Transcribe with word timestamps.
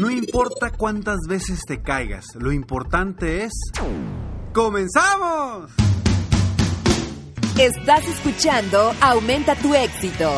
No 0.00 0.10
importa 0.10 0.70
cuántas 0.70 1.18
veces 1.28 1.60
te 1.66 1.82
caigas, 1.82 2.24
lo 2.36 2.52
importante 2.52 3.44
es... 3.44 3.52
¡Comenzamos! 4.54 5.70
Estás 7.58 8.08
escuchando 8.08 8.94
Aumenta 9.02 9.56
tu 9.56 9.74
éxito, 9.74 10.32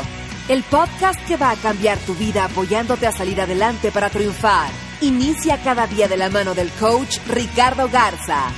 el 0.48 0.64
podcast 0.64 1.24
que 1.28 1.36
va 1.36 1.52
a 1.52 1.56
cambiar 1.56 1.96
tu 1.98 2.12
vida 2.14 2.46
apoyándote 2.46 3.06
a 3.06 3.12
salir 3.12 3.40
adelante 3.40 3.92
para 3.92 4.10
triunfar. 4.10 4.68
Inicia 5.00 5.62
cada 5.62 5.86
día 5.86 6.08
de 6.08 6.16
la 6.16 6.28
mano 6.28 6.54
del 6.54 6.70
coach 6.80 7.18
Ricardo 7.28 7.88
Garza, 7.88 8.48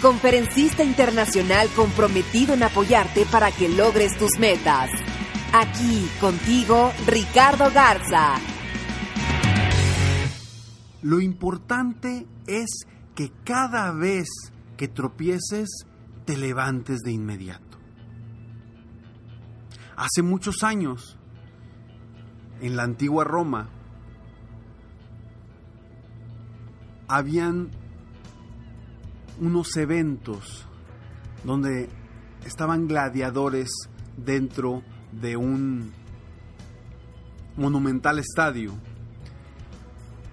conferencista 0.00 0.82
internacional 0.82 1.68
comprometido 1.76 2.54
en 2.54 2.62
apoyarte 2.62 3.26
para 3.26 3.50
que 3.50 3.68
logres 3.68 4.16
tus 4.16 4.38
metas. 4.38 4.88
Aquí 5.52 6.08
contigo, 6.18 6.90
Ricardo 7.06 7.70
Garza. 7.70 8.40
Lo 11.08 11.20
importante 11.20 12.26
es 12.46 12.68
que 13.14 13.32
cada 13.42 13.92
vez 13.92 14.28
que 14.76 14.88
tropieces, 14.88 15.86
te 16.26 16.36
levantes 16.36 16.98
de 16.98 17.12
inmediato. 17.12 17.78
Hace 19.96 20.20
muchos 20.20 20.62
años, 20.62 21.16
en 22.60 22.76
la 22.76 22.82
antigua 22.82 23.24
Roma, 23.24 23.70
habían 27.08 27.70
unos 29.40 29.74
eventos 29.78 30.66
donde 31.42 31.88
estaban 32.44 32.86
gladiadores 32.86 33.70
dentro 34.18 34.82
de 35.12 35.38
un 35.38 35.90
monumental 37.56 38.18
estadio 38.18 38.74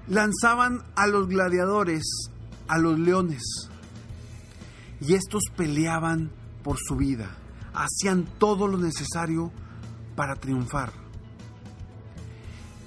lanzaban 0.07 0.83
a 0.95 1.07
los 1.07 1.27
gladiadores, 1.27 2.03
a 2.67 2.77
los 2.77 2.99
leones, 2.99 3.43
y 5.01 5.13
estos 5.13 5.43
peleaban 5.55 6.31
por 6.63 6.77
su 6.79 6.95
vida, 6.95 7.35
hacían 7.73 8.25
todo 8.37 8.67
lo 8.67 8.77
necesario 8.77 9.51
para 10.15 10.35
triunfar. 10.35 10.91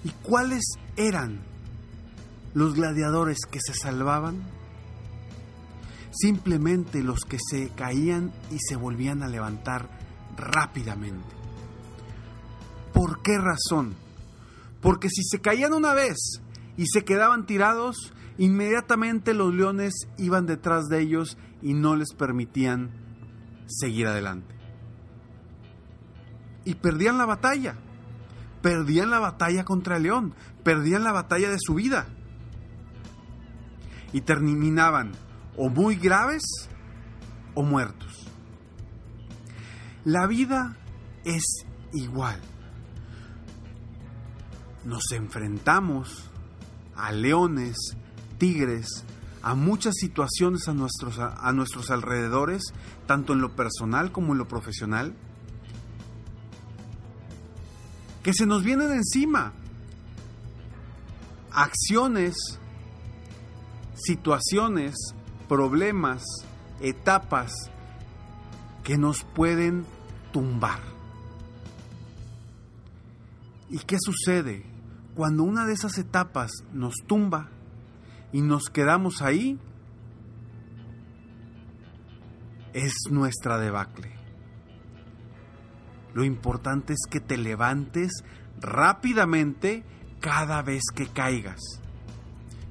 ¿Y 0.04 0.10
cuáles 0.22 0.64
eran 0.96 1.40
los 2.54 2.74
gladiadores 2.74 3.38
que 3.50 3.60
se 3.60 3.74
salvaban? 3.74 4.42
Simplemente 6.10 7.02
los 7.02 7.20
que 7.20 7.38
se 7.38 7.68
caían 7.70 8.32
y 8.50 8.58
se 8.58 8.76
volvían 8.76 9.22
a 9.22 9.28
levantar 9.28 9.88
rápidamente. 10.36 11.26
¿Por 12.92 13.22
qué 13.22 13.38
razón? 13.38 13.94
Porque 14.80 15.10
si 15.10 15.22
se 15.24 15.40
caían 15.40 15.72
una 15.72 15.92
vez 15.94 16.40
y 16.78 16.86
se 16.86 17.04
quedaban 17.04 17.44
tirados, 17.44 18.14
inmediatamente 18.38 19.34
los 19.34 19.52
leones 19.52 19.92
iban 20.16 20.46
detrás 20.46 20.86
de 20.86 21.00
ellos 21.00 21.36
y 21.60 21.74
no 21.74 21.96
les 21.96 22.14
permitían 22.14 22.90
seguir 23.66 24.06
adelante. 24.06 24.54
Y 26.64 26.76
perdían 26.76 27.18
la 27.18 27.26
batalla. 27.26 27.74
Perdían 28.62 29.10
la 29.10 29.18
batalla 29.18 29.64
contra 29.64 29.96
el 29.96 30.04
león. 30.04 30.34
Perdían 30.62 31.02
la 31.02 31.10
batalla 31.10 31.50
de 31.50 31.58
su 31.60 31.74
vida. 31.74 32.06
Y 34.12 34.20
terminaban 34.20 35.12
o 35.56 35.70
muy 35.70 35.96
graves 35.96 36.42
o 37.54 37.62
muertos. 37.64 38.30
La 40.04 40.28
vida 40.28 40.76
es 41.24 41.42
igual. 41.92 42.40
Nos 44.84 45.10
enfrentamos 45.10 46.30
a 46.98 47.12
leones, 47.12 47.76
tigres, 48.38 49.04
a 49.42 49.54
muchas 49.54 49.94
situaciones 49.96 50.68
a 50.68 50.74
nuestros, 50.74 51.18
a, 51.18 51.52
nuestros 51.52 51.90
alrededores, 51.90 52.62
tanto 53.06 53.32
en 53.32 53.40
lo 53.40 53.54
personal 53.54 54.12
como 54.12 54.32
en 54.32 54.38
lo 54.38 54.48
profesional, 54.48 55.14
que 58.22 58.34
se 58.34 58.46
nos 58.46 58.64
vienen 58.64 58.92
encima. 58.92 59.52
Acciones, 61.52 62.36
situaciones, 63.94 64.96
problemas, 65.48 66.22
etapas 66.80 67.52
que 68.84 68.98
nos 68.98 69.22
pueden 69.22 69.86
tumbar. 70.32 70.80
¿Y 73.70 73.78
qué 73.78 73.96
sucede? 74.00 74.67
Cuando 75.18 75.42
una 75.42 75.66
de 75.66 75.72
esas 75.72 75.98
etapas 75.98 76.52
nos 76.72 76.94
tumba 77.08 77.48
y 78.30 78.40
nos 78.40 78.70
quedamos 78.70 79.20
ahí, 79.20 79.58
es 82.72 82.94
nuestra 83.10 83.58
debacle. 83.58 84.12
Lo 86.14 86.22
importante 86.22 86.92
es 86.92 87.00
que 87.10 87.18
te 87.18 87.36
levantes 87.36 88.22
rápidamente 88.60 89.82
cada 90.20 90.62
vez 90.62 90.84
que 90.94 91.08
caigas. 91.08 91.58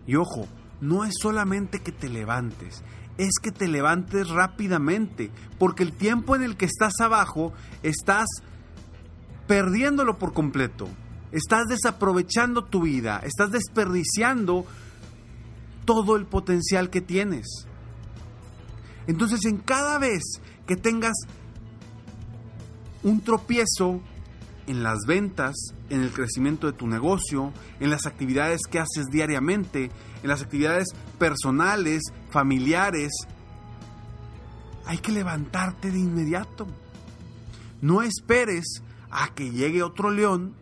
Y 0.06 0.16
ojo, 0.16 0.47
no 0.79 1.03
es 1.03 1.16
solamente 1.22 1.81
que 1.81 1.91
te 1.91 2.08
levantes, 2.08 2.81
es 3.18 3.40
que 3.44 3.52
te 3.52 3.68
levantes 3.68 4.29
rápidamente, 4.29 5.31
porque 5.59 5.84
el 5.84 5.91
tiempo 5.91 6.34
en 6.38 6.44
el 6.44 6.56
que 6.56 6.64
estás 6.64 6.94
abajo 7.02 7.52
estás 7.84 8.28
perdiéndolo 9.47 10.18
por 10.18 10.31
completo. 10.31 10.88
Estás 11.31 11.65
desaprovechando 11.67 12.63
tu 12.63 12.81
vida, 12.81 13.21
estás 13.23 13.51
desperdiciando 13.51 14.65
todo 15.85 16.15
el 16.15 16.25
potencial 16.25 16.89
que 16.89 17.01
tienes. 17.01 17.47
Entonces, 19.07 19.45
en 19.45 19.57
cada 19.57 19.99
vez 19.99 20.23
que 20.66 20.75
tengas 20.75 21.16
un 23.03 23.21
tropiezo 23.21 24.01
en 24.67 24.83
las 24.83 24.99
ventas, 25.07 25.55
en 25.89 26.01
el 26.01 26.11
crecimiento 26.11 26.67
de 26.67 26.73
tu 26.73 26.87
negocio, 26.87 27.53
en 27.79 27.89
las 27.89 28.05
actividades 28.05 28.61
que 28.69 28.79
haces 28.79 29.05
diariamente, 29.09 29.91
en 30.21 30.29
las 30.29 30.41
actividades 30.41 30.87
personales, 31.17 32.03
familiares, 32.29 33.11
hay 34.85 34.97
que 34.97 35.13
levantarte 35.13 35.91
de 35.91 35.99
inmediato. 35.99 36.67
No 37.81 38.02
esperes 38.02 38.84
a 39.09 39.34
que 39.34 39.52
llegue 39.52 39.84
otro 39.84 40.09
león 40.11 40.53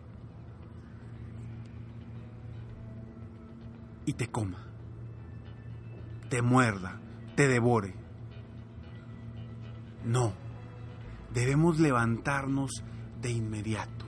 y 4.06 4.14
te 4.14 4.28
coma, 4.28 4.64
te 6.30 6.40
muerda, 6.40 7.00
te 7.34 7.48
devore. 7.48 7.94
No, 10.04 10.32
debemos 11.34 11.80
levantarnos 11.80 12.70
de 13.20 13.32
inmediato. 13.32 14.06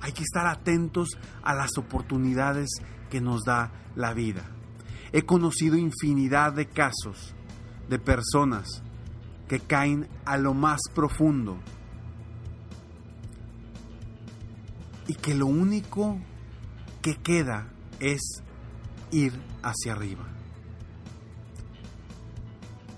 Hay 0.00 0.12
que 0.12 0.22
estar 0.22 0.46
atentos 0.46 1.08
a 1.42 1.54
las 1.54 1.76
oportunidades 1.78 2.68
que 3.10 3.20
nos 3.20 3.42
da 3.44 3.72
la 3.96 4.12
vida. 4.12 4.44
He 5.12 5.22
conocido 5.22 5.76
infinidad 5.76 6.52
de 6.52 6.66
casos 6.66 7.34
de 7.88 7.98
personas 7.98 8.82
que 9.48 9.60
caen 9.60 10.06
a 10.26 10.36
lo 10.36 10.52
más 10.52 10.80
profundo 10.94 11.58
y 15.06 15.14
que 15.14 15.34
lo 15.34 15.46
único 15.46 16.18
que 17.02 17.16
queda 17.16 17.68
es 18.00 18.42
ir 19.10 19.32
hacia 19.62 19.92
arriba. 19.92 20.26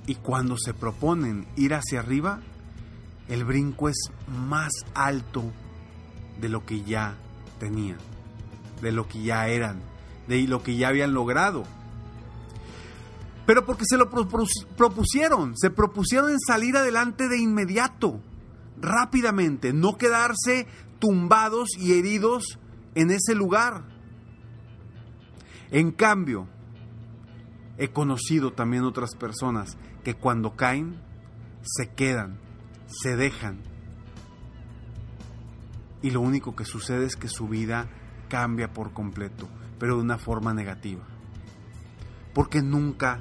Y 0.07 0.17
cuando 0.17 0.57
se 0.57 0.75
proponen 0.75 1.47
ir 1.57 1.75
hacia 1.75 2.01
arriba, 2.01 2.41
el 3.29 3.45
brinco 3.45 3.89
es 3.89 3.97
más 4.27 4.73
alto 4.95 5.45
de 6.41 6.49
lo 6.49 6.65
que 6.65 6.83
ya 6.83 7.17
tenían, 7.59 7.99
de 8.83 8.93
lo 8.93 9.07
que 9.07 9.23
ya 9.23 9.47
eran, 9.49 9.81
de 10.27 10.43
lo 10.49 10.63
que 10.63 10.77
ya 10.77 10.89
habían 10.89 11.13
logrado. 11.13 11.65
Pero 13.47 13.67
porque 13.67 13.85
se 13.85 13.97
lo 13.97 14.09
propusieron, 14.11 15.57
se 15.57 15.71
propusieron 15.71 16.39
salir 16.41 16.77
adelante 16.77 17.29
de 17.29 17.39
inmediato, 17.39 18.21
rápidamente, 18.81 19.73
no 19.73 19.97
quedarse 19.97 20.67
tumbados 20.99 21.71
y 21.79 21.99
heridos 21.99 22.60
en 22.95 23.11
ese 23.11 23.35
lugar. 23.35 23.85
En 25.71 25.93
cambio, 25.93 26.49
he 27.79 27.89
conocido 27.91 28.53
también 28.53 28.85
otras 28.85 29.15
personas 29.15 29.77
que 30.05 30.15
cuando 30.15 30.57
caen, 30.57 31.01
se 31.63 31.91
quedan, 31.95 32.39
se 32.87 33.17
dejan. 33.17 33.61
Y 36.03 36.11
lo 36.11 36.21
único 36.21 36.57
que 36.57 36.65
sucede 36.65 37.05
es 37.07 37.17
que 37.17 37.29
su 37.29 37.49
vida 37.49 37.89
cambia 38.29 38.73
por 38.73 38.93
completo, 38.93 39.49
pero 39.79 39.97
de 39.97 40.03
una 40.03 40.19
forma 40.19 40.55
negativa. 40.55 41.05
Porque 42.33 42.63
nunca 42.63 43.21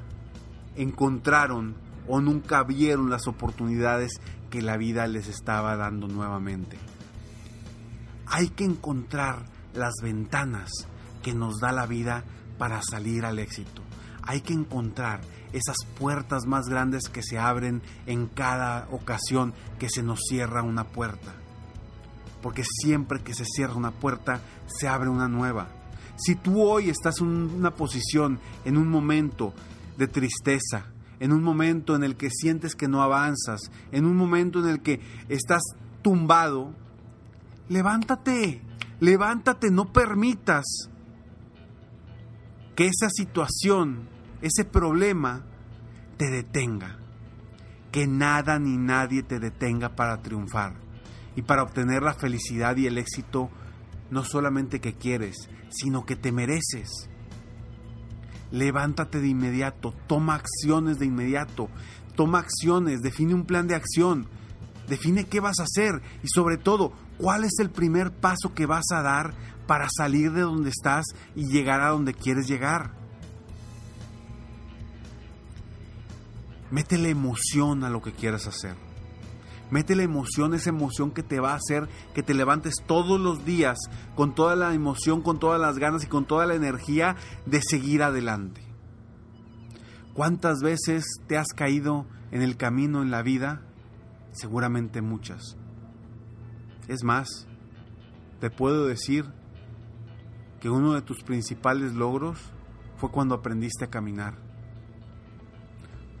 encontraron 0.76 1.76
o 2.08 2.20
nunca 2.20 2.62
vieron 2.64 3.10
las 3.10 3.26
oportunidades 3.26 4.20
que 4.50 4.62
la 4.62 4.76
vida 4.76 5.06
les 5.06 5.28
estaba 5.28 5.76
dando 5.76 6.08
nuevamente. 6.08 6.78
Hay 8.26 8.48
que 8.48 8.64
encontrar 8.64 9.44
las 9.74 9.94
ventanas 10.02 10.70
que 11.22 11.34
nos 11.34 11.58
da 11.60 11.72
la 11.72 11.86
vida 11.86 12.24
para 12.58 12.80
salir 12.82 13.24
al 13.24 13.38
éxito. 13.38 13.82
Hay 14.22 14.42
que 14.42 14.52
encontrar 14.52 15.20
esas 15.52 15.76
puertas 15.98 16.46
más 16.46 16.68
grandes 16.68 17.08
que 17.08 17.22
se 17.22 17.38
abren 17.38 17.82
en 18.06 18.26
cada 18.26 18.86
ocasión 18.90 19.54
que 19.78 19.88
se 19.88 20.02
nos 20.02 20.20
cierra 20.28 20.62
una 20.62 20.84
puerta. 20.84 21.34
Porque 22.42 22.62
siempre 22.64 23.20
que 23.22 23.34
se 23.34 23.44
cierra 23.44 23.74
una 23.74 23.90
puerta, 23.90 24.40
se 24.66 24.88
abre 24.88 25.08
una 25.08 25.28
nueva. 25.28 25.68
Si 26.16 26.34
tú 26.34 26.62
hoy 26.62 26.90
estás 26.90 27.20
en 27.20 27.28
una 27.28 27.74
posición, 27.74 28.38
en 28.64 28.76
un 28.76 28.88
momento 28.88 29.54
de 29.96 30.06
tristeza, 30.06 30.86
en 31.18 31.32
un 31.32 31.42
momento 31.42 31.96
en 31.96 32.04
el 32.04 32.16
que 32.16 32.30
sientes 32.30 32.74
que 32.74 32.88
no 32.88 33.02
avanzas, 33.02 33.70
en 33.92 34.06
un 34.06 34.16
momento 34.16 34.60
en 34.60 34.68
el 34.68 34.80
que 34.80 35.00
estás 35.28 35.62
tumbado, 36.02 36.72
levántate, 37.68 38.62
levántate, 39.00 39.70
no 39.70 39.92
permitas 39.92 40.64
que 42.76 42.86
esa 42.86 43.10
situación 43.10 44.08
ese 44.42 44.64
problema 44.64 45.44
te 46.16 46.30
detenga. 46.30 46.98
Que 47.92 48.06
nada 48.06 48.58
ni 48.58 48.76
nadie 48.76 49.22
te 49.22 49.40
detenga 49.40 49.96
para 49.96 50.22
triunfar 50.22 50.74
y 51.34 51.42
para 51.42 51.62
obtener 51.62 52.02
la 52.02 52.14
felicidad 52.14 52.76
y 52.76 52.86
el 52.86 52.98
éxito 52.98 53.50
no 54.10 54.24
solamente 54.24 54.80
que 54.80 54.94
quieres, 54.94 55.48
sino 55.70 56.06
que 56.06 56.16
te 56.16 56.32
mereces. 56.32 57.08
Levántate 58.52 59.20
de 59.20 59.28
inmediato, 59.28 59.94
toma 60.06 60.34
acciones 60.34 60.98
de 60.98 61.06
inmediato, 61.06 61.68
toma 62.16 62.40
acciones, 62.40 63.00
define 63.00 63.34
un 63.34 63.44
plan 63.44 63.66
de 63.66 63.76
acción, 63.76 64.26
define 64.88 65.24
qué 65.24 65.40
vas 65.40 65.60
a 65.60 65.64
hacer 65.64 66.02
y 66.22 66.28
sobre 66.28 66.58
todo, 66.58 66.92
cuál 67.20 67.44
es 67.44 67.52
el 67.60 67.70
primer 67.70 68.12
paso 68.12 68.54
que 68.54 68.66
vas 68.66 68.90
a 68.92 69.02
dar 69.02 69.34
para 69.66 69.88
salir 69.94 70.32
de 70.32 70.40
donde 70.40 70.70
estás 70.70 71.04
y 71.36 71.46
llegar 71.46 71.80
a 71.80 71.90
donde 71.90 72.14
quieres 72.14 72.48
llegar. 72.48 72.92
Métele 76.70 77.10
emoción 77.10 77.84
a 77.84 77.90
lo 77.90 78.00
que 78.00 78.12
quieras 78.12 78.46
hacer. 78.46 78.74
Métele 79.70 80.02
emoción, 80.02 80.54
esa 80.54 80.70
emoción 80.70 81.12
que 81.12 81.22
te 81.22 81.38
va 81.38 81.52
a 81.52 81.56
hacer 81.56 81.88
que 82.14 82.24
te 82.24 82.34
levantes 82.34 82.74
todos 82.86 83.20
los 83.20 83.44
días 83.44 83.78
con 84.16 84.34
toda 84.34 84.56
la 84.56 84.74
emoción, 84.74 85.22
con 85.22 85.38
todas 85.38 85.60
las 85.60 85.78
ganas 85.78 86.02
y 86.02 86.08
con 86.08 86.24
toda 86.24 86.46
la 86.46 86.54
energía 86.54 87.16
de 87.46 87.60
seguir 87.62 88.02
adelante. 88.02 88.62
¿Cuántas 90.14 90.60
veces 90.60 91.04
te 91.28 91.38
has 91.38 91.48
caído 91.48 92.06
en 92.32 92.42
el 92.42 92.56
camino 92.56 93.02
en 93.02 93.10
la 93.10 93.22
vida? 93.22 93.62
Seguramente 94.32 95.02
muchas. 95.02 95.59
Es 96.90 97.04
más, 97.04 97.46
te 98.40 98.50
puedo 98.50 98.86
decir 98.86 99.24
que 100.60 100.68
uno 100.68 100.92
de 100.92 101.02
tus 101.02 101.22
principales 101.22 101.94
logros 101.94 102.38
fue 102.96 103.10
cuando 103.10 103.34
aprendiste 103.34 103.84
a 103.84 103.90
caminar 103.90 104.50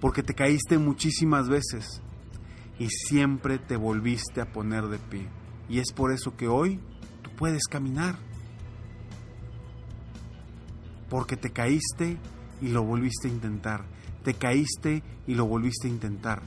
porque 0.00 0.22
te 0.22 0.34
caíste 0.34 0.78
muchísimas 0.78 1.48
veces 1.48 2.00
y 2.78 2.88
siempre 2.88 3.58
te 3.58 3.76
volviste 3.76 4.40
a 4.40 4.50
poner 4.50 4.88
de 4.88 4.98
pie. 4.98 5.28
Y 5.68 5.78
es 5.78 5.92
por 5.92 6.12
eso 6.12 6.36
que 6.36 6.48
hoy 6.48 6.80
tú 7.22 7.30
puedes 7.36 7.64
caminar. 7.66 8.16
Porque 11.10 11.36
te 11.36 11.50
caíste 11.50 12.18
y 12.62 12.68
lo 12.68 12.82
volviste 12.82 13.28
a 13.28 13.30
intentar. 13.30 13.84
Te 14.24 14.34
caíste 14.34 15.02
y 15.26 15.34
lo 15.34 15.44
volviste 15.46 15.88
a 15.88 15.90
intentar. 15.90 16.42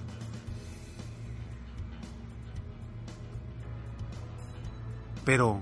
Pero, 5.25 5.61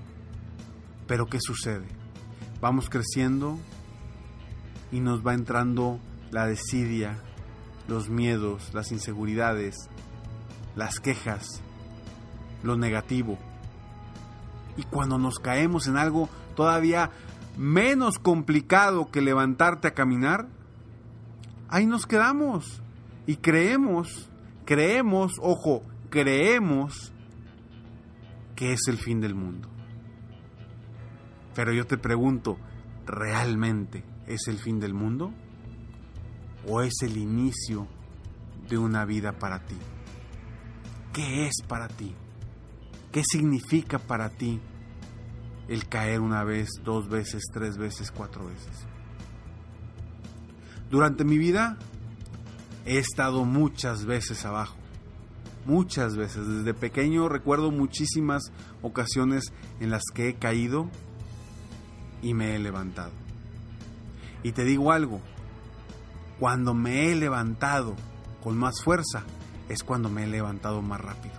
pero 1.08 1.28
¿qué 1.28 1.40
sucede? 1.40 1.88
Vamos 2.60 2.90
creciendo 2.90 3.60
y 4.92 5.00
nos 5.00 5.26
va 5.26 5.34
entrando 5.34 6.00
la 6.32 6.48
desidia, 6.48 7.18
los 7.88 8.10
miedos, 8.10 8.74
las 8.74 8.92
inseguridades, 8.92 9.76
las 10.76 11.00
quejas, 11.00 11.62
lo 12.64 12.78
negativo. 12.78 13.38
Y 14.78 14.84
cuando 14.84 15.18
nos 15.18 15.40
caemos 15.40 15.88
en 15.88 15.98
algo 15.98 16.30
todavía 16.56 17.12
menos 17.58 18.18
complicado 18.18 19.12
que 19.12 19.22
levantarte 19.22 19.90
a 19.90 19.94
caminar, 19.94 20.48
ahí 21.68 21.86
nos 21.86 22.08
quedamos 22.08 22.82
y 23.28 23.38
creemos, 23.38 24.30
creemos, 24.66 25.34
ojo, 25.42 25.84
creemos 26.10 27.12
que 28.62 28.74
es 28.74 28.82
el 28.90 29.00
fin 29.00 29.20
del 29.20 29.34
mundo. 29.34 29.68
Pero 31.56 31.74
yo 31.74 31.88
te 31.88 31.98
pregunto, 31.98 32.60
¿realmente 33.08 34.04
es 34.28 34.48
el 34.48 34.60
fin 34.60 34.80
del 34.80 34.94
mundo? 34.94 35.34
o 36.68 36.82
es 36.82 36.94
el 37.02 37.18
inicio 37.18 37.88
de 38.70 38.78
una 38.78 39.04
vida 39.04 39.34
para 39.34 39.66
ti? 39.66 39.78
¿Qué 41.12 41.48
es 41.48 41.56
para 41.68 41.88
ti? 41.88 42.14
¿Qué 43.12 43.24
significa 43.24 43.98
para 43.98 44.30
ti 44.30 44.62
el 45.68 45.88
caer 45.88 46.22
una 46.22 46.44
vez, 46.44 46.70
dos 46.84 47.10
veces, 47.10 47.44
tres 47.52 47.78
veces, 47.78 48.12
cuatro 48.12 48.46
veces? 48.46 48.86
Durante 50.92 51.24
mi 51.24 51.38
vida 51.38 51.78
he 52.86 52.98
estado 52.98 53.44
muchas 53.44 54.06
veces 54.06 54.46
abajo, 54.46 54.78
muchas 55.66 56.16
veces. 56.16 56.48
Desde 56.48 56.74
pequeño 56.74 57.30
recuerdo 57.30 57.72
muchísimas 57.72 58.52
ocasiones 58.82 59.54
en 59.80 59.90
las 59.90 60.04
que 60.14 60.30
he 60.30 60.34
caído 60.36 60.90
y 62.22 62.34
me 62.34 62.56
he 62.56 62.60
levantado. 62.60 63.12
Y 64.44 64.54
te 64.54 64.64
digo 64.64 64.92
algo, 64.92 65.22
cuando 66.40 66.74
me 66.74 67.12
he 67.12 67.16
levantado 67.16 67.96
con 68.44 68.58
más 68.58 68.82
fuerza, 68.84 69.24
es 69.70 69.84
cuando 69.84 70.10
me 70.10 70.24
he 70.24 70.28
levantado 70.28 70.82
más 70.82 71.00
rápido. 71.00 71.36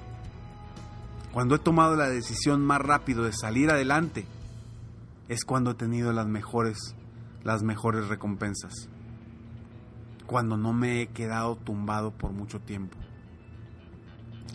Cuando 1.32 1.54
he 1.54 1.58
tomado 1.58 1.96
la 1.96 2.08
decisión 2.08 2.64
más 2.64 2.80
rápido 2.80 3.24
de 3.24 3.32
salir 3.32 3.70
adelante, 3.70 4.26
es 5.28 5.44
cuando 5.44 5.72
he 5.72 5.74
tenido 5.74 6.12
las 6.12 6.26
mejores, 6.26 6.94
las 7.42 7.62
mejores 7.62 8.08
recompensas. 8.08 8.72
Cuando 10.26 10.56
no 10.56 10.72
me 10.72 11.02
he 11.02 11.06
quedado 11.08 11.56
tumbado 11.56 12.10
por 12.12 12.32
mucho 12.32 12.60
tiempo. 12.60 12.96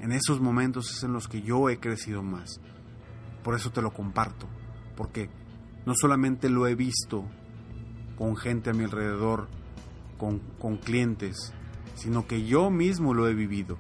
En 0.02 0.12
esos 0.12 0.40
momentos 0.40 0.92
es 0.92 1.04
en 1.04 1.14
los 1.14 1.28
que 1.28 1.42
yo 1.42 1.70
he 1.70 1.80
crecido 1.80 2.24
más. 2.24 2.60
Por 3.44 3.56
eso 3.56 3.72
te 3.72 3.82
lo 3.82 3.92
comparto. 3.92 4.48
Porque 4.96 5.30
no 5.86 5.94
solamente 5.96 6.50
lo 6.50 6.68
he 6.68 6.76
visto 6.76 7.26
con 8.18 8.36
gente 8.36 8.72
a 8.72 8.74
mi 8.74 8.84
alrededor 8.84 9.48
con, 10.18 10.78
clientes, 10.78 11.54
sino 11.96 12.28
que 12.28 12.46
yo 12.46 12.70
mismo 12.70 13.14
lo 13.14 13.28
he 13.28 13.34
vivido. 13.34 13.78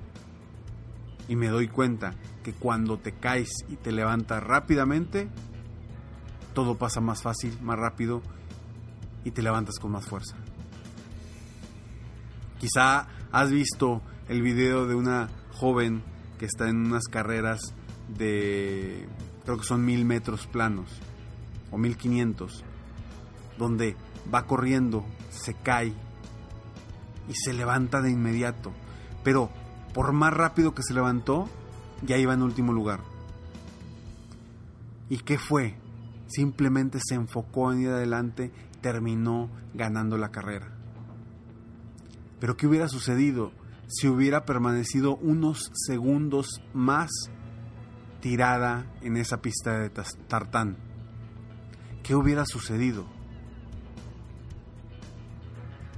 Y 1.27 1.35
me 1.35 1.47
doy 1.47 1.67
cuenta 1.67 2.13
que 2.43 2.53
cuando 2.53 2.97
te 2.97 3.11
caes 3.11 3.49
y 3.67 3.75
te 3.75 3.91
levantas 3.91 4.43
rápidamente, 4.43 5.29
todo 6.53 6.77
pasa 6.77 7.01
más 7.01 7.21
fácil, 7.21 7.57
más 7.61 7.77
rápido 7.77 8.21
y 9.23 9.31
te 9.31 9.41
levantas 9.41 9.79
con 9.79 9.91
más 9.91 10.05
fuerza. 10.05 10.37
Quizá 12.59 13.07
has 13.31 13.51
visto 13.51 14.01
el 14.29 14.41
video 14.41 14.87
de 14.87 14.95
una 14.95 15.29
joven 15.51 16.03
que 16.37 16.45
está 16.45 16.69
en 16.69 16.85
unas 16.85 17.05
carreras 17.05 17.59
de, 18.07 19.07
creo 19.43 19.57
que 19.57 19.65
son 19.65 19.83
mil 19.85 20.05
metros 20.05 20.47
planos 20.47 20.89
o 21.71 21.77
mil 21.77 21.97
quinientos. 21.97 22.63
donde 23.57 23.95
va 24.31 24.45
corriendo, 24.45 25.03
se 25.31 25.55
cae 25.55 25.93
y 27.27 27.33
se 27.33 27.53
levanta 27.53 28.01
de 28.01 28.11
inmediato. 28.11 28.71
Pero 29.23 29.49
por 29.93 30.13
más 30.13 30.33
rápido 30.33 30.75
que 30.75 30.83
se 30.83 30.93
levantó, 30.93 31.49
ya 32.05 32.17
iba 32.17 32.33
en 32.33 32.43
último 32.43 32.71
lugar. 32.71 32.99
¿Y 35.09 35.17
qué 35.19 35.37
fue? 35.39 35.75
Simplemente 36.27 36.99
se 37.01 37.15
enfocó 37.15 37.71
en 37.71 37.81
ir 37.81 37.89
adelante, 37.89 38.51
terminó 38.81 39.49
ganando 39.73 40.17
la 40.17 40.29
carrera. 40.29 40.71
Pero 42.39 42.55
¿qué 42.57 42.67
hubiera 42.67 42.87
sucedido 42.87 43.51
si 43.87 44.07
hubiera 44.07 44.45
permanecido 44.45 45.15
unos 45.15 45.71
segundos 45.73 46.61
más 46.73 47.09
tirada 48.19 48.91
en 49.01 49.17
esa 49.17 49.41
pista 49.41 49.79
de 49.79 49.89
tartán? 50.27 50.77
¿Qué 52.03 52.15
hubiera 52.15 52.45
sucedido? 52.45 53.05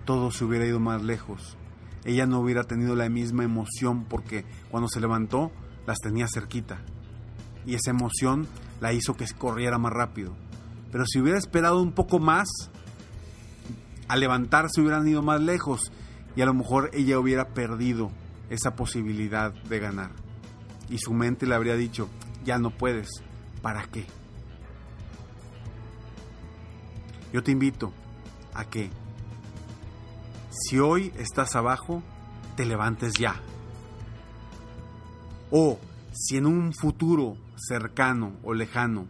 Todo 0.05 0.31
se 0.31 0.45
hubiera 0.45 0.65
ido 0.65 0.79
más 0.79 1.03
lejos. 1.03 1.57
Ella 2.05 2.25
no 2.25 2.39
hubiera 2.39 2.63
tenido 2.63 2.95
la 2.95 3.09
misma 3.09 3.43
emoción 3.43 4.05
porque 4.05 4.45
cuando 4.71 4.87
se 4.87 4.99
levantó 4.99 5.51
las 5.85 5.99
tenía 5.99 6.27
cerquita. 6.27 6.81
Y 7.65 7.75
esa 7.75 7.91
emoción 7.91 8.47
la 8.79 8.93
hizo 8.93 9.15
que 9.15 9.25
corriera 9.37 9.77
más 9.77 9.93
rápido. 9.93 10.35
Pero 10.91 11.05
si 11.05 11.19
hubiera 11.19 11.37
esperado 11.37 11.81
un 11.81 11.91
poco 11.91 12.19
más, 12.19 12.49
al 14.07 14.19
levantarse 14.19 14.81
hubieran 14.81 15.07
ido 15.07 15.21
más 15.21 15.41
lejos 15.41 15.91
y 16.35 16.41
a 16.41 16.45
lo 16.45 16.53
mejor 16.53 16.89
ella 16.93 17.19
hubiera 17.19 17.49
perdido 17.49 18.11
esa 18.49 18.75
posibilidad 18.75 19.53
de 19.53 19.79
ganar. 19.79 20.11
Y 20.89 20.97
su 20.97 21.13
mente 21.13 21.45
le 21.45 21.55
habría 21.55 21.75
dicho, 21.75 22.09
ya 22.43 22.57
no 22.57 22.71
puedes, 22.71 23.09
¿para 23.61 23.83
qué? 23.85 24.05
Yo 27.31 27.43
te 27.43 27.51
invito 27.51 27.93
a 28.53 28.65
que 28.65 28.89
si 30.49 30.79
hoy 30.79 31.13
estás 31.17 31.55
abajo, 31.55 32.01
te 32.55 32.65
levantes 32.65 33.13
ya. 33.13 33.35
O 35.51 35.79
si 36.11 36.37
en 36.37 36.47
un 36.47 36.73
futuro 36.73 37.37
cercano 37.55 38.33
o 38.43 38.53
lejano 38.53 39.05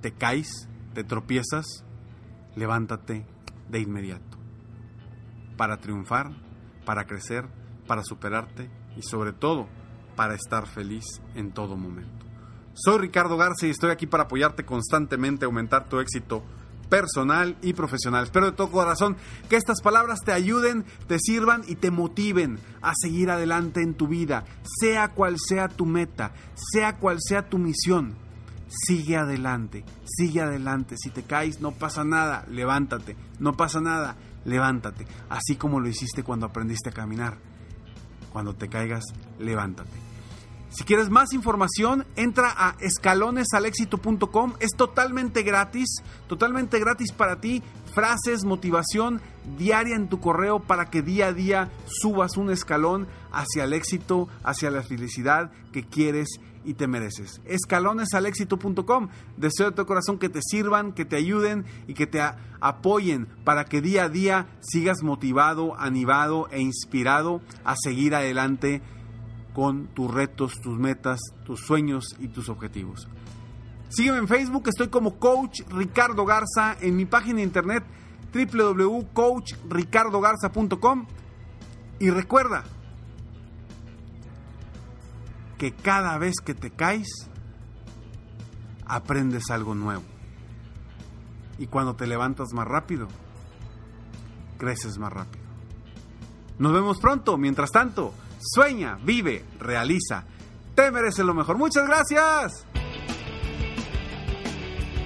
te 0.00 0.12
caes, 0.12 0.68
te 0.94 1.04
tropiezas, 1.04 1.84
levántate 2.56 3.26
de 3.68 3.80
inmediato. 3.80 4.38
Para 5.56 5.76
triunfar, 5.76 6.32
para 6.90 7.06
crecer, 7.06 7.44
para 7.86 8.02
superarte 8.02 8.68
y 8.96 9.02
sobre 9.02 9.32
todo 9.32 9.68
para 10.16 10.34
estar 10.34 10.66
feliz 10.66 11.04
en 11.36 11.52
todo 11.52 11.76
momento. 11.76 12.26
Soy 12.74 12.98
Ricardo 12.98 13.36
Garza 13.36 13.68
y 13.68 13.70
estoy 13.70 13.92
aquí 13.92 14.08
para 14.08 14.24
apoyarte 14.24 14.64
constantemente, 14.64 15.44
aumentar 15.44 15.88
tu 15.88 16.00
éxito 16.00 16.42
personal 16.88 17.56
y 17.62 17.74
profesional. 17.74 18.24
Espero 18.24 18.46
de 18.46 18.56
todo 18.56 18.72
corazón 18.72 19.16
que 19.48 19.54
estas 19.54 19.80
palabras 19.82 20.18
te 20.24 20.32
ayuden, 20.32 20.84
te 21.06 21.20
sirvan 21.20 21.62
y 21.68 21.76
te 21.76 21.92
motiven 21.92 22.58
a 22.82 22.92
seguir 23.00 23.30
adelante 23.30 23.82
en 23.82 23.94
tu 23.94 24.08
vida, 24.08 24.44
sea 24.80 25.12
cual 25.12 25.36
sea 25.38 25.68
tu 25.68 25.86
meta, 25.86 26.32
sea 26.72 26.96
cual 26.96 27.18
sea 27.20 27.48
tu 27.48 27.58
misión. 27.58 28.16
Sigue 28.66 29.16
adelante, 29.16 29.84
sigue 30.04 30.40
adelante. 30.40 30.96
Si 30.96 31.10
te 31.10 31.22
caes, 31.22 31.60
no 31.60 31.70
pasa 31.70 32.02
nada, 32.02 32.44
levántate. 32.48 33.16
No 33.38 33.56
pasa 33.56 33.80
nada, 33.80 34.16
levántate. 34.44 35.06
Así 35.28 35.56
como 35.56 35.80
lo 35.80 35.88
hiciste 35.88 36.22
cuando 36.22 36.46
aprendiste 36.46 36.90
a 36.90 36.92
caminar. 36.92 37.38
Cuando 38.32 38.54
te 38.54 38.68
caigas, 38.68 39.04
levántate. 39.38 40.10
Si 40.70 40.84
quieres 40.84 41.10
más 41.10 41.32
información, 41.32 42.06
entra 42.14 42.54
a 42.56 42.76
escalonesalexito.com. 42.78 44.54
Es 44.60 44.70
totalmente 44.76 45.42
gratis, 45.42 45.88
totalmente 46.28 46.78
gratis 46.78 47.10
para 47.10 47.40
ti. 47.40 47.62
Frases, 47.92 48.44
motivación 48.44 49.20
diaria 49.58 49.96
en 49.96 50.08
tu 50.08 50.20
correo 50.20 50.60
para 50.60 50.88
que 50.88 51.02
día 51.02 51.26
a 51.26 51.32
día 51.32 51.70
subas 51.86 52.36
un 52.36 52.50
escalón 52.50 53.08
hacia 53.32 53.64
el 53.64 53.72
éxito, 53.72 54.28
hacia 54.44 54.70
la 54.70 54.82
felicidad 54.82 55.50
que 55.72 55.84
quieres 55.84 56.28
y 56.64 56.74
te 56.74 56.86
mereces. 56.86 57.40
Escalonesalexito.com. 57.44 59.08
Deseo 59.36 59.70
de 59.70 59.76
tu 59.76 59.86
corazón 59.86 60.18
que 60.18 60.28
te 60.28 60.40
sirvan, 60.42 60.92
que 60.92 61.04
te 61.04 61.16
ayuden 61.16 61.64
y 61.86 61.94
que 61.94 62.06
te 62.06 62.20
apoyen 62.60 63.26
para 63.44 63.64
que 63.64 63.80
día 63.80 64.04
a 64.04 64.08
día 64.08 64.46
sigas 64.60 65.02
motivado, 65.02 65.78
animado 65.78 66.48
e 66.50 66.60
inspirado 66.60 67.40
a 67.64 67.74
seguir 67.76 68.14
adelante 68.14 68.82
con 69.54 69.88
tus 69.88 70.08
retos, 70.12 70.60
tus 70.62 70.78
metas, 70.78 71.20
tus 71.44 71.60
sueños 71.60 72.16
y 72.18 72.28
tus 72.28 72.48
objetivos. 72.48 73.08
Sígueme 73.88 74.18
en 74.18 74.28
Facebook, 74.28 74.68
estoy 74.68 74.88
como 74.88 75.18
Coach 75.18 75.62
Ricardo 75.68 76.24
Garza 76.24 76.76
en 76.80 76.96
mi 76.96 77.06
página 77.06 77.38
de 77.38 77.42
internet 77.42 77.82
www.coachricardogarza.com 78.32 81.06
y 81.98 82.10
recuerda 82.10 82.62
que 85.60 85.72
cada 85.72 86.16
vez 86.16 86.36
que 86.42 86.54
te 86.54 86.70
caes 86.70 87.28
aprendes 88.86 89.50
algo 89.50 89.74
nuevo. 89.74 90.04
Y 91.58 91.66
cuando 91.66 91.96
te 91.96 92.06
levantas 92.06 92.54
más 92.54 92.66
rápido, 92.66 93.08
creces 94.56 94.96
más 94.96 95.12
rápido. 95.12 95.44
Nos 96.58 96.72
vemos 96.72 96.98
pronto, 96.98 97.36
mientras 97.36 97.70
tanto, 97.72 98.14
Sueña, 98.40 98.96
vive, 99.04 99.44
realiza. 99.58 100.24
Te 100.74 100.90
mereces 100.90 101.26
lo 101.26 101.34
mejor. 101.34 101.58
Muchas 101.58 101.86
gracias. 101.86 102.64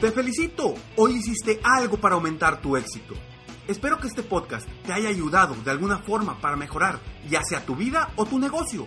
Te 0.00 0.12
felicito. 0.12 0.74
Hoy 0.96 1.16
hiciste 1.16 1.60
algo 1.64 1.96
para 1.96 2.14
aumentar 2.14 2.60
tu 2.60 2.76
éxito. 2.76 3.14
Espero 3.66 3.98
que 3.98 4.06
este 4.06 4.22
podcast 4.22 4.68
te 4.86 4.92
haya 4.92 5.08
ayudado 5.08 5.56
de 5.64 5.70
alguna 5.72 5.98
forma 5.98 6.40
para 6.40 6.54
mejorar 6.54 7.00
ya 7.28 7.42
sea 7.42 7.66
tu 7.66 7.74
vida 7.74 8.12
o 8.14 8.24
tu 8.24 8.38
negocio. 8.38 8.86